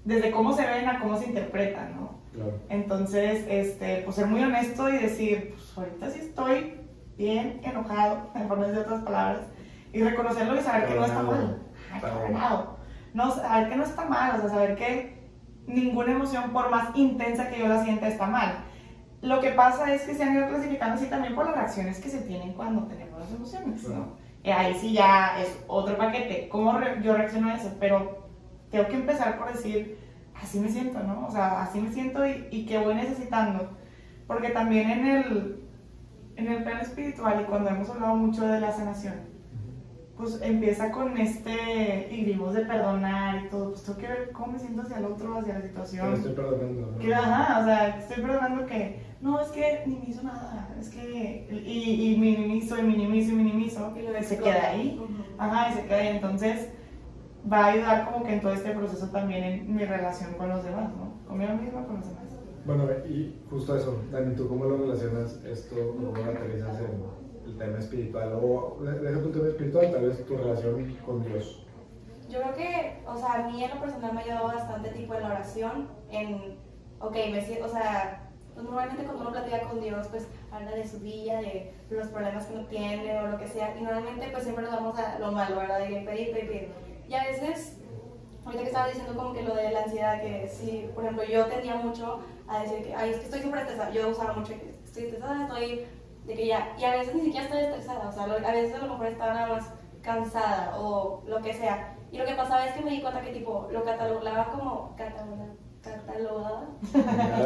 [0.04, 2.18] desde cómo se ven a cómo se interpretan, ¿no?
[2.32, 2.54] Claro.
[2.68, 6.79] Entonces, este, pues ser muy honesto y decir, pues ahorita sí estoy
[7.20, 9.42] bien enojado, en forma de otras palabras,
[9.92, 11.58] y reconocerlo y saber que no está mal.
[12.00, 12.76] Cabronado.
[13.12, 15.20] No, saber que no está mal, o sea, saber que
[15.66, 18.64] ninguna emoción, por más intensa que yo la sienta, está mal.
[19.20, 22.08] Lo que pasa es que se han ido clasificando así también por las reacciones que
[22.08, 23.96] se tienen cuando tenemos las emociones, Claro.
[23.96, 24.16] ¿no?
[24.42, 26.48] Y ahí sí ya es otro paquete.
[26.48, 27.76] ¿Cómo re- yo reacciono a eso?
[27.78, 28.28] Pero
[28.70, 29.98] tengo que empezar por decir,
[30.40, 31.26] así me siento, ¿no?
[31.26, 33.68] O sea, así me siento y, y que voy necesitando.
[34.26, 35.62] Porque también en el,
[36.40, 39.14] en el plano espiritual y cuando hemos hablado mucho de la sanación,
[40.16, 44.52] pues empieza con este, y vimos de perdonar y todo, pues tengo que ver cómo
[44.52, 46.14] me siento hacia el otro, hacia la situación.
[46.14, 46.92] estoy perdonando.
[46.92, 46.98] ¿no?
[46.98, 50.90] Que, ajá, o sea, estoy perdonando que, no, es que ni me hizo nada, es
[50.90, 55.00] que, y, y minimizo, y minimizo, y minimizo, Y se queda ahí.
[55.38, 56.08] Ajá, y se queda ahí.
[56.08, 56.68] Entonces,
[57.50, 60.64] va a ayudar como que en todo este proceso también en mi relación con los
[60.64, 61.14] demás, ¿no?
[61.26, 62.39] Conmigo misma, con los demás.
[62.64, 67.02] Bueno, y justo eso, Dani, ¿tú cómo lo relacionas esto, cómo lo aterrizas en
[67.46, 68.32] el tema espiritual?
[68.34, 71.64] O de- deja tu tema espiritual, tal vez tu relación con Dios.
[72.28, 75.14] Yo creo que, o sea, a mí en lo personal me ha ayudado bastante tipo
[75.14, 76.56] en la oración, en,
[77.00, 81.00] ok, me o sea, pues normalmente cuando uno platica con Dios, pues habla de su
[81.00, 84.64] vida, de los problemas que uno tiene o lo que sea, y normalmente pues siempre
[84.64, 85.80] nos vamos a lo malo, ¿verdad?
[85.80, 86.68] De pedir, pedir, pedir.
[87.08, 87.78] Y a veces,
[88.44, 91.46] ahorita que estaba diciendo como que lo de la ansiedad, que sí, por ejemplo, yo
[91.46, 94.74] tendía mucho a decir que, ay, es que estoy súper estresada, yo usaba mucho que
[94.84, 95.86] estoy estresada, estoy,
[96.26, 98.78] de que ya, y a veces ni siquiera estoy estresada, o sea, a veces a
[98.78, 101.96] lo mejor estaba nada más cansada o lo que sea.
[102.12, 105.54] Y lo que pasaba es que me di cuenta que tipo lo catalogaba como catalogaba,
[105.82, 106.66] catalogaba,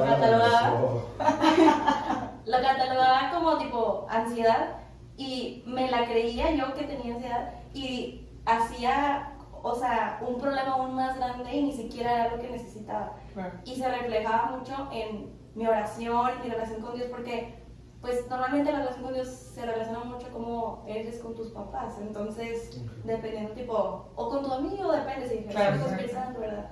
[0.07, 0.75] Catalogada.
[0.75, 1.11] Eso.
[2.47, 4.79] lo catalogaba como tipo ansiedad
[5.17, 9.35] y me la creía yo que tenía ansiedad y hacía,
[9.67, 13.17] o sea, un problema aún más grande y ni siquiera era lo que necesitaba.
[13.33, 13.59] Claro.
[13.65, 17.55] Y se reflejaba mucho en mi oración, mi relación con Dios, porque
[18.03, 22.79] pues normalmente la relación con Dios se relaciona mucho como eres con tus papás, entonces
[23.05, 26.71] dependiendo tipo, o con tu amigo, depende si Claro, estás pensando, ¿verdad?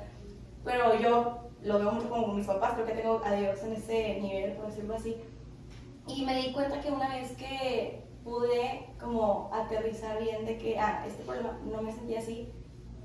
[0.62, 3.72] Pero yo lo veo mucho como con mis papás, creo que tengo a Dios en
[3.72, 5.16] ese nivel, por decirlo así.
[6.08, 11.04] Y me di cuenta que una vez que pude como aterrizar bien de que, ah,
[11.06, 12.52] este problema no me sentía así,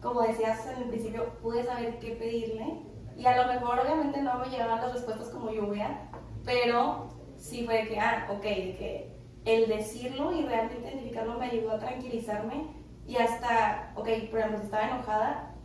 [0.08, 2.80] como decías en el principio, pude saber qué pedirle.
[3.18, 6.10] Y a lo mejor obviamente no me llegaban las respuestas como yo hubiera,
[6.46, 11.46] pero sí fue de que, ah, ok, de que el decirlo y realmente identificarlo me
[11.48, 12.68] ayudó a tranquilizarme
[13.08, 15.56] y hasta, ok, por ejemplo, si estaba enojada,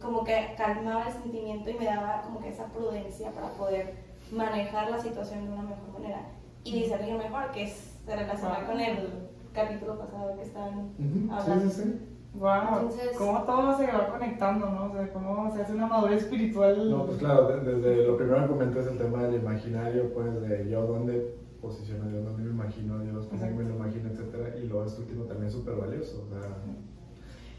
[0.00, 3.94] como que calmaba el sentimiento y me daba como que esa prudencia para poder
[4.30, 6.20] manejar la situación de una mejor manera
[6.64, 8.66] y discernir mejor, que es, se relaciona Wow.
[8.66, 11.70] con el capítulo pasado que estaban Ujú, hablando.
[11.70, 12.15] Sí, sí, sí.
[12.38, 14.84] Wow, Entonces- cómo todo se va conectando, ¿no?
[14.84, 16.90] O sea, cómo se hace una madurez espiritual.
[16.90, 20.40] No, pues claro, de- desde lo primero que comenté es el tema del imaginario, pues
[20.42, 23.56] de yo dónde posiciono a Dios, dónde me imagino a Dios, cómo Exacto.
[23.56, 26.48] me lo imagino, etcétera, y luego este último también es súper valioso, o sea,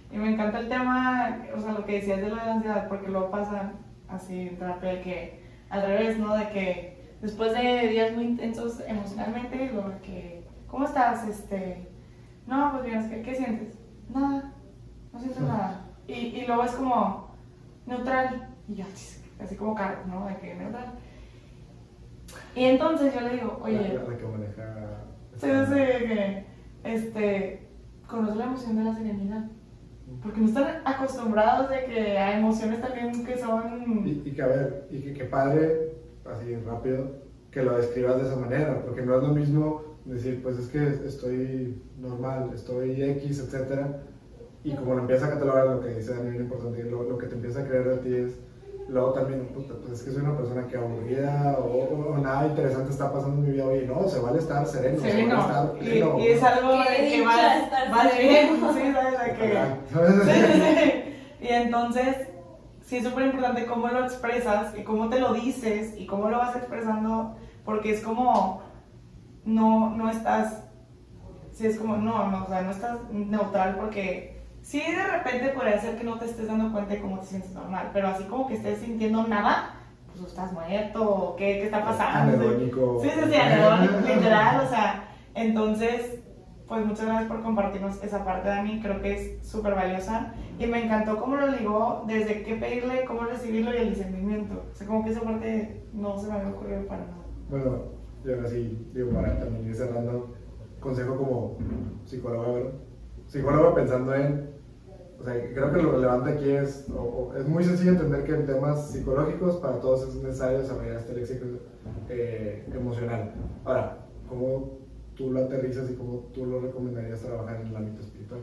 [0.10, 2.88] Y me encanta el tema, o sea, lo que decías de lo de la ansiedad,
[2.88, 3.74] porque luego pasa
[4.08, 6.34] así en terapia que, al revés, ¿no?
[6.38, 11.28] De que después de días muy intensos emocionalmente, lo de que, ¿cómo estás?
[11.28, 11.88] Este,
[12.46, 13.78] no, pues bien, ¿qué, qué sientes?
[14.14, 14.54] Nada,
[15.18, 15.82] no siento nada.
[16.08, 17.28] Y, y luego es como
[17.86, 18.86] neutral, y yo,
[19.40, 20.26] así como caro, ¿no?
[20.28, 20.94] De que neutral.
[22.56, 25.04] Y entonces yo le digo, oye, la, la que maneja...
[25.38, 26.46] Sí, sí, que
[26.84, 27.68] este,
[28.08, 29.46] conoce la emoción de la serenidad.
[30.24, 34.06] Porque no están acostumbrados de que hay emociones también que son...
[34.06, 35.94] Y, y que a ver, y que, que padre,
[36.26, 37.12] así rápido,
[37.52, 41.06] que lo describas de esa manera, porque no es lo mismo decir, pues es que
[41.06, 44.04] estoy normal, estoy X, etcétera,
[44.72, 47.36] y como lo empieza a catalogar, lo que dice Daniel, importante, lo, lo que te
[47.36, 48.40] empieza a creer de ti es,
[48.90, 52.48] luego también, puta, pues es que soy una persona que aburrida o, o- o nada
[52.48, 55.74] interesante está pasando en mi vida, oye, no, se vale estar sereno, se vale estar
[55.76, 59.20] Y, pleno, y es algo de que va, estar va bien, sí, ¿sabes?
[59.20, 59.58] De que...
[59.58, 59.78] Ajá.
[60.26, 61.04] Sí, sí, sí.
[61.40, 62.16] Y entonces,
[62.82, 66.40] sí es súper importante cómo lo expresas y cómo te lo dices y cómo lo
[66.40, 68.64] vas expresando, porque es como,
[69.46, 70.64] no, no estás,
[71.54, 74.37] sí es como, no, no, o sea, no estás neutral porque
[74.68, 77.54] sí de repente podría ser que no te estés dando cuenta de cómo te sientes
[77.54, 79.76] normal, pero así como que estés sintiendo nada,
[80.08, 82.34] pues estás muerto, qué, qué está pasando.
[82.34, 83.00] Anedónico.
[83.02, 86.20] Sí, sí, sí, anedónico, literal, o sea, entonces,
[86.68, 90.68] pues muchas gracias por compartirnos esa parte de mí, creo que es súper valiosa y
[90.68, 94.86] me encantó cómo lo ligó desde qué pedirle, cómo recibirlo y el discernimiento, o sea,
[94.86, 97.24] como que esa parte no se me había ocurrido para nada.
[97.50, 97.84] Bueno,
[98.26, 100.36] Y ahora sí, digo, para también ir cerrando,
[100.82, 101.58] consejo como
[103.28, 104.50] psicólogo, psicólogo pensando en,
[105.20, 108.46] o sea, creo que lo relevante aquí es, o, es muy sencillo entender que en
[108.46, 111.46] temas psicológicos para todos es necesario desarrollar este léxico
[112.10, 113.34] eh, emocional.
[113.66, 113.98] Ahora,
[114.30, 114.78] ¿cómo
[115.16, 118.42] tú lo aterrizas y cómo tú lo recomendarías trabajar en el ámbito espiritual?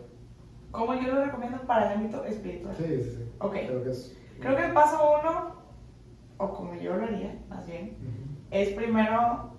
[0.72, 2.74] ¿Cómo yo lo recomiendo para el ámbito espiritual?
[2.76, 3.32] Sí, sí, sí.
[3.38, 3.52] Ok.
[3.52, 5.54] Creo que, es, Creo que el paso uno,
[6.38, 7.96] o como yo lo haría, más bien,
[8.50, 9.52] es primero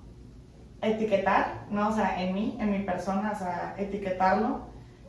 [0.82, 1.90] etiquetar, ¿no?
[1.90, 4.65] O sea, en mí, en mi persona, o sea, etiquetarlo.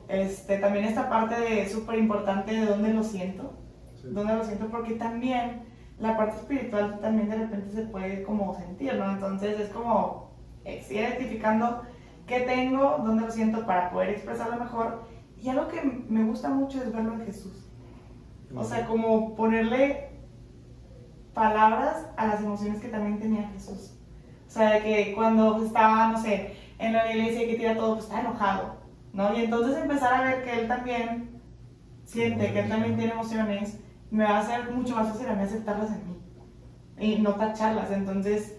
[0.09, 3.55] Este, también esta parte de súper importante de dónde lo siento,
[3.95, 4.09] Sí.
[4.11, 5.63] dónde lo siento, porque también
[5.99, 9.11] la parte espiritual también de repente se puede como sentir, ¿no?
[9.11, 10.31] Entonces es como
[10.65, 11.83] eh, ir identificando
[12.27, 15.05] qué tengo, dónde lo siento para poder expresarlo mejor.
[15.41, 17.69] Y algo que me gusta mucho es verlo en Jesús.
[18.55, 20.11] O sea, como ponerle
[21.35, 23.99] palabras a las emociones que también tenía Jesús.
[24.47, 27.95] O sea, de que cuando estaba, no sé, en la iglesia y que tira todo,
[27.95, 28.76] pues está enojado,
[29.17, 29.35] ¿no?
[29.35, 31.41] Y entonces empezar a ver que él también
[32.05, 35.43] siente, que él también tiene emociones, me va a hacer mucho más fácil a mí
[35.43, 36.17] aceptarlas en mí
[36.99, 37.91] y no tacharlas.
[37.91, 38.59] Entonces,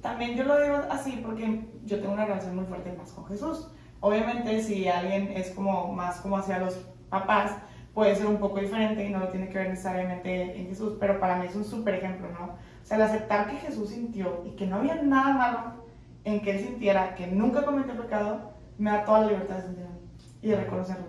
[0.00, 3.68] también yo lo digo así porque yo tengo una relación muy fuerte más con Jesús.
[4.00, 6.74] Obviamente, si alguien es como más como hacia los
[7.10, 7.52] papás,
[7.92, 11.20] puede ser un poco diferente y no lo tiene que ver necesariamente en Jesús, pero
[11.20, 12.54] para mí es un súper ejemplo, ¿no?
[12.82, 15.84] O sea, el aceptar que Jesús sintió y que no había nada malo
[16.24, 18.49] en que él sintiera, que nunca cometió pecado,
[18.80, 19.90] me da toda la libertad de sentirlo
[20.40, 21.06] y de reconocerlo.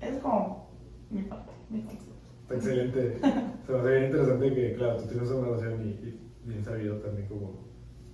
[0.00, 0.68] Es como
[1.10, 2.12] mi parte, mi consejo.
[2.42, 3.18] Está excelente.
[3.66, 7.28] Se me hace bien interesante que, claro, tú tienes una relación y, bien sabido también
[7.28, 7.64] como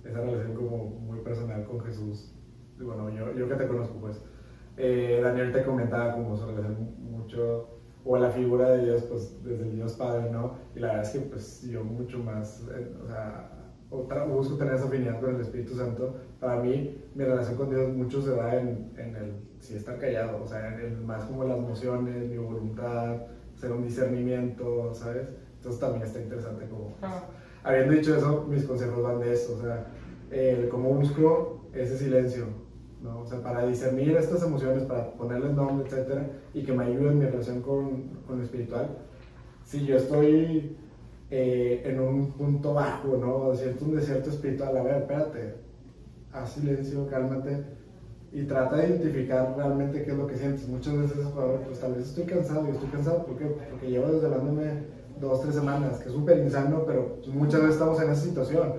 [0.03, 2.33] esa relación como muy personal con Jesús.
[2.79, 4.23] Bueno, yo, yo que te conozco, pues.
[4.77, 9.63] Eh, Daniel te comentaba como su relación mucho, o la figura de Dios, pues desde
[9.63, 10.55] el Dios Padre, ¿no?
[10.73, 13.58] Y la verdad es que, pues yo mucho más, eh, o sea,
[13.91, 16.15] otra, busco tener esa afinidad con el Espíritu Santo.
[16.39, 20.43] Para mí, mi relación con Dios mucho se da en, en el, si estar callado,
[20.43, 23.15] o sea, en el más como las emociones, mi voluntad,
[23.55, 25.27] hacer un discernimiento, ¿sabes?
[25.57, 26.95] Entonces también está interesante como...
[26.99, 27.27] pues, Ah.
[27.63, 29.87] habiendo dicho eso, mis consejos van de eso, o sea,
[30.31, 32.45] el cómo busco ese silencio,
[33.01, 33.21] ¿no?
[33.21, 37.19] O sea, para discernir estas emociones, para ponerles nombre, etcétera, y que me ayuden en
[37.19, 38.87] mi relación con, con lo espiritual.
[39.65, 40.77] Si yo estoy
[41.31, 43.55] eh, en un punto bajo, ¿no?
[43.55, 45.55] Siento un desierto espiritual, a ver, espérate,
[46.33, 47.63] haz silencio, cálmate
[48.31, 50.67] y trata de identificar realmente qué es lo que sientes.
[50.67, 51.27] Muchas veces,
[51.65, 53.45] pues tal vez estoy cansado y estoy cansado, ¿por qué?
[53.45, 58.11] Porque llevo desvelándome dos, tres semanas, que es súper insano, pero muchas veces estamos en
[58.11, 58.73] esa situación.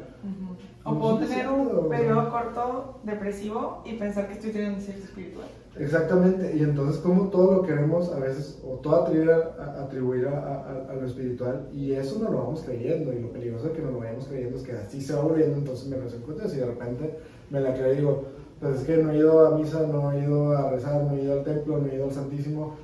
[0.83, 5.49] O puedo tener un periodo corto depresivo y pensar que estoy teniendo un desierto espiritual.
[5.77, 10.95] Exactamente, y entonces como todo lo queremos a veces, o todo atribuir a, atribuir a,
[10.95, 14.01] lo espiritual, y eso no lo vamos creyendo, y lo peligroso de que no lo
[14.01, 17.19] vayamos creyendo es que así se va volviendo entonces relación con Dios, y de repente
[17.51, 18.25] me la creo y digo,
[18.61, 21.23] pues es que no he ido a misa, no he ido a rezar, no he
[21.23, 22.75] ido al templo, no he ido al Santísimo,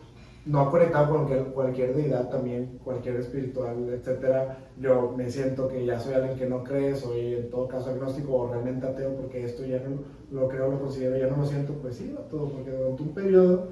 [0.46, 4.58] no conectado con cualquier, cualquier deidad también, cualquier espiritual, etcétera.
[4.78, 8.34] Yo me siento que ya soy alguien que no cree, soy en todo caso agnóstico
[8.36, 9.98] o realmente ateo porque esto ya no
[10.30, 13.68] lo creo, lo considero, ya no lo siento, pues sí, todo, porque durante un periodo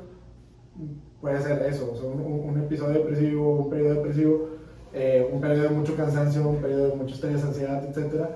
[1.21, 4.49] puede ser eso, o sea, un, un- episodio depresivo, un periodo depresivo,
[4.93, 8.31] eh, un periodo de mucho cansancio, un periodo de mucho estrés, ansiedad, etcétera,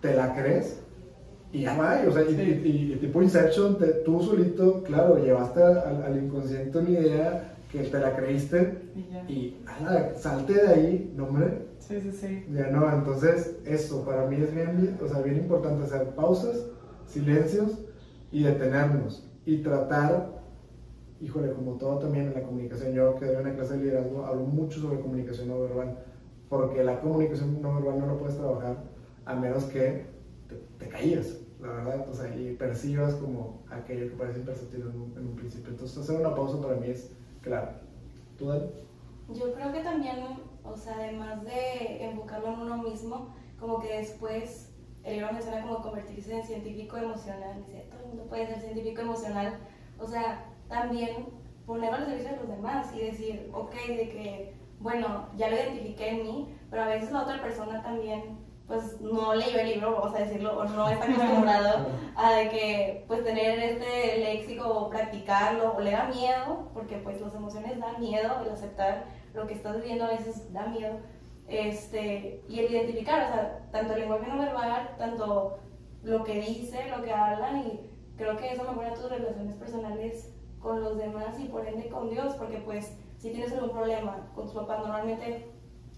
[0.00, 0.80] te la crees
[1.52, 5.62] y ya va, o sea, y, y- y tipo Inception, te- tú solito, claro, llevaste
[5.62, 9.24] al, al inconsciente una idea que te la creíste Y ya.
[9.30, 12.46] y ala, salte de ahí, no hombre, Sí, sí, sí.
[12.54, 16.66] ya no, entonces eso para mí es bien, o sea, bien importante hacer pausas,
[17.06, 17.78] silencios
[18.30, 20.42] y detenernos y tratar,
[21.20, 24.44] híjole, como todo también en la comunicación, yo que doy una clase de liderazgo hablo
[24.44, 25.98] mucho sobre comunicación no verbal,
[26.48, 28.76] porque la comunicación no verbal no lo puedes trabajar
[29.24, 30.04] a menos que
[30.48, 35.00] te, te calles, la verdad, o sea, y percibas como aquello que parece imperceptible en
[35.00, 35.70] un, en un principio.
[35.70, 37.10] Entonces hacer una pausa para mí es
[37.42, 37.68] claro.
[38.38, 38.70] ¿Tú, Dani?
[39.28, 40.24] Yo creo que también,
[40.64, 44.72] o sea, además de enfocarlo en uno mismo, como que después
[45.04, 49.00] el libro menciona como convertirse en científico emocional, dice, todo el mundo puede ser científico
[49.00, 49.58] emocional,
[49.98, 51.26] o sea, también
[51.66, 56.08] ponerlo al servicio de los demás y decir, ok, de que, bueno, ya lo identifiqué
[56.10, 58.38] en mí, pero a veces la otra persona también,
[58.72, 63.04] pues no leyó el libro, vamos a decirlo, o no está acostumbrado a de que
[63.06, 68.00] pues tener este léxico o practicarlo o le da miedo, porque pues las emociones dan
[68.00, 69.04] miedo, el aceptar
[69.34, 71.00] lo que estás viviendo a veces da miedo,
[71.48, 75.58] este, y el identificar, o sea, tanto el lenguaje no verbal, tanto
[76.02, 80.82] lo que dice, lo que habla, y creo que eso mejora tus relaciones personales con
[80.82, 84.54] los demás y por ende con Dios, porque pues si tienes algún problema con tus
[84.54, 85.51] papás, normalmente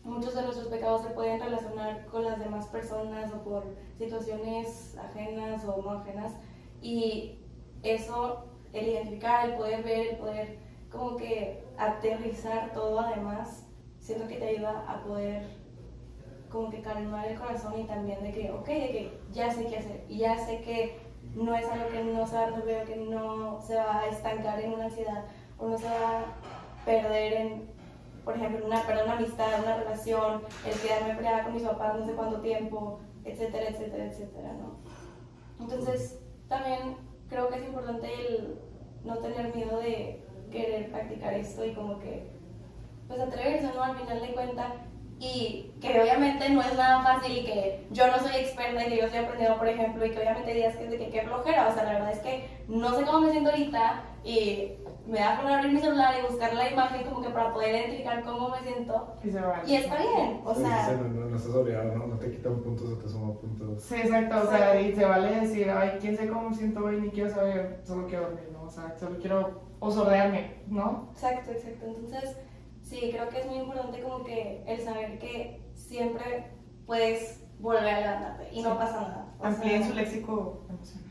[0.04, 3.64] muchos de nuestros pecados se pueden relacionar con las demás personas o por
[3.96, 6.32] situaciones ajenas o no ajenas.
[6.80, 7.38] Y
[7.82, 10.58] eso, el identificar, el poder ver, el poder
[10.90, 13.66] como que aterrizar todo además,
[13.98, 15.42] siento que te ayuda a poder
[16.50, 19.78] como que calmar el corazón y también de que, ok, de que ya sé qué
[19.78, 21.00] hacer y ya sé que
[21.34, 24.60] no es algo que no se va a resolver, que no se va a estancar
[24.60, 25.24] en una ansiedad
[25.58, 27.73] o no se va a perder en,
[28.24, 32.06] por ejemplo, una, perder una amistad, una relación, el quedarme peleada con mis papás no
[32.06, 34.78] sé cuánto tiempo, etcétera, etcétera, etcétera, ¿no?
[35.60, 36.96] Entonces, también
[37.28, 38.58] creo que es importante el
[39.04, 42.26] no tener miedo de querer practicar esto y como que,
[43.08, 43.82] pues atreverse, ¿no?
[43.82, 44.72] Al final de cuentas,
[45.18, 48.96] y que obviamente no es nada fácil y que yo no soy experta y que
[48.98, 51.84] yo estoy aprendiendo, por ejemplo, y que obviamente días que que qué flojera, o sea,
[51.84, 54.72] la verdad es que no sé cómo me siento ahorita y
[55.06, 58.22] me da por abrir mi celular y buscar la imagen como que para poder identificar
[58.24, 59.14] cómo me siento.
[59.22, 60.86] Y, se va Y está bien, o Sí, sea...
[60.86, 62.06] sí, no, no, no estás obligado, ¿no?
[62.06, 63.82] No te quitan puntos o te suman puntos.
[63.82, 67.00] Sí, exacto, o sea, y se vale decir, ay, quién sé cómo me siento hoy,
[67.00, 68.62] ni quiero saber, solo quiero dormir, ¿no?
[68.62, 71.08] O sea, solo quiero o sordearme, ¿no?
[71.12, 71.84] Exacto, exacto.
[71.86, 72.36] Entonces,
[72.82, 76.50] sí, creo que es muy importante como que el saber que siempre
[76.86, 78.76] puedes volver a levantarte y no Sí.
[78.78, 79.26] pasa nada.
[79.42, 81.04] Amplíen su léxico emocional.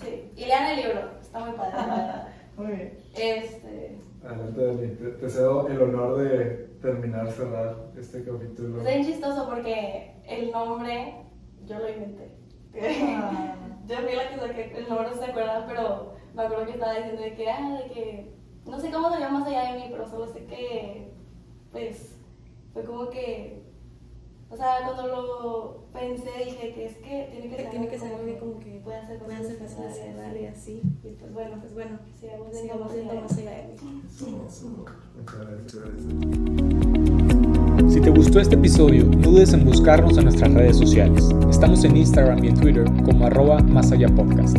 [0.00, 2.28] Sí, y lean el libro, está muy padre, la verdad.
[2.60, 2.98] Muy bien.
[3.14, 4.88] Este, Adelante, Dani.
[4.96, 8.78] Te, te cedo el honor de terminar, cerrar este capítulo.
[8.78, 11.14] es bien chistoso porque el nombre
[11.66, 12.30] yo lo inventé.
[12.80, 13.56] Ah.
[13.86, 16.94] yo fui la que saqué el nombre, no se acuerdan, pero me acuerdo que estaba
[16.94, 18.34] diciendo de que, ah, de que,
[18.66, 21.12] no sé cómo se llama más allá de mí, pero solo sé que,
[21.72, 22.16] pues,
[22.72, 23.59] fue como que,
[24.50, 28.12] o sea, cuando lo pensé dije que es que tiene que ser, Tiene que ser
[28.12, 30.00] algo que como que puede hacer puede cosas hacer cosas
[30.40, 30.82] y así.
[31.04, 31.98] Y pues bueno, Pues bueno,
[32.52, 33.30] sigamos viendo más.
[37.92, 41.28] Si te gustó este episodio, no dudes en buscarnos en nuestras redes sociales.
[41.48, 44.56] Estamos en Instagram y en Twitter como arroba más allá podcast.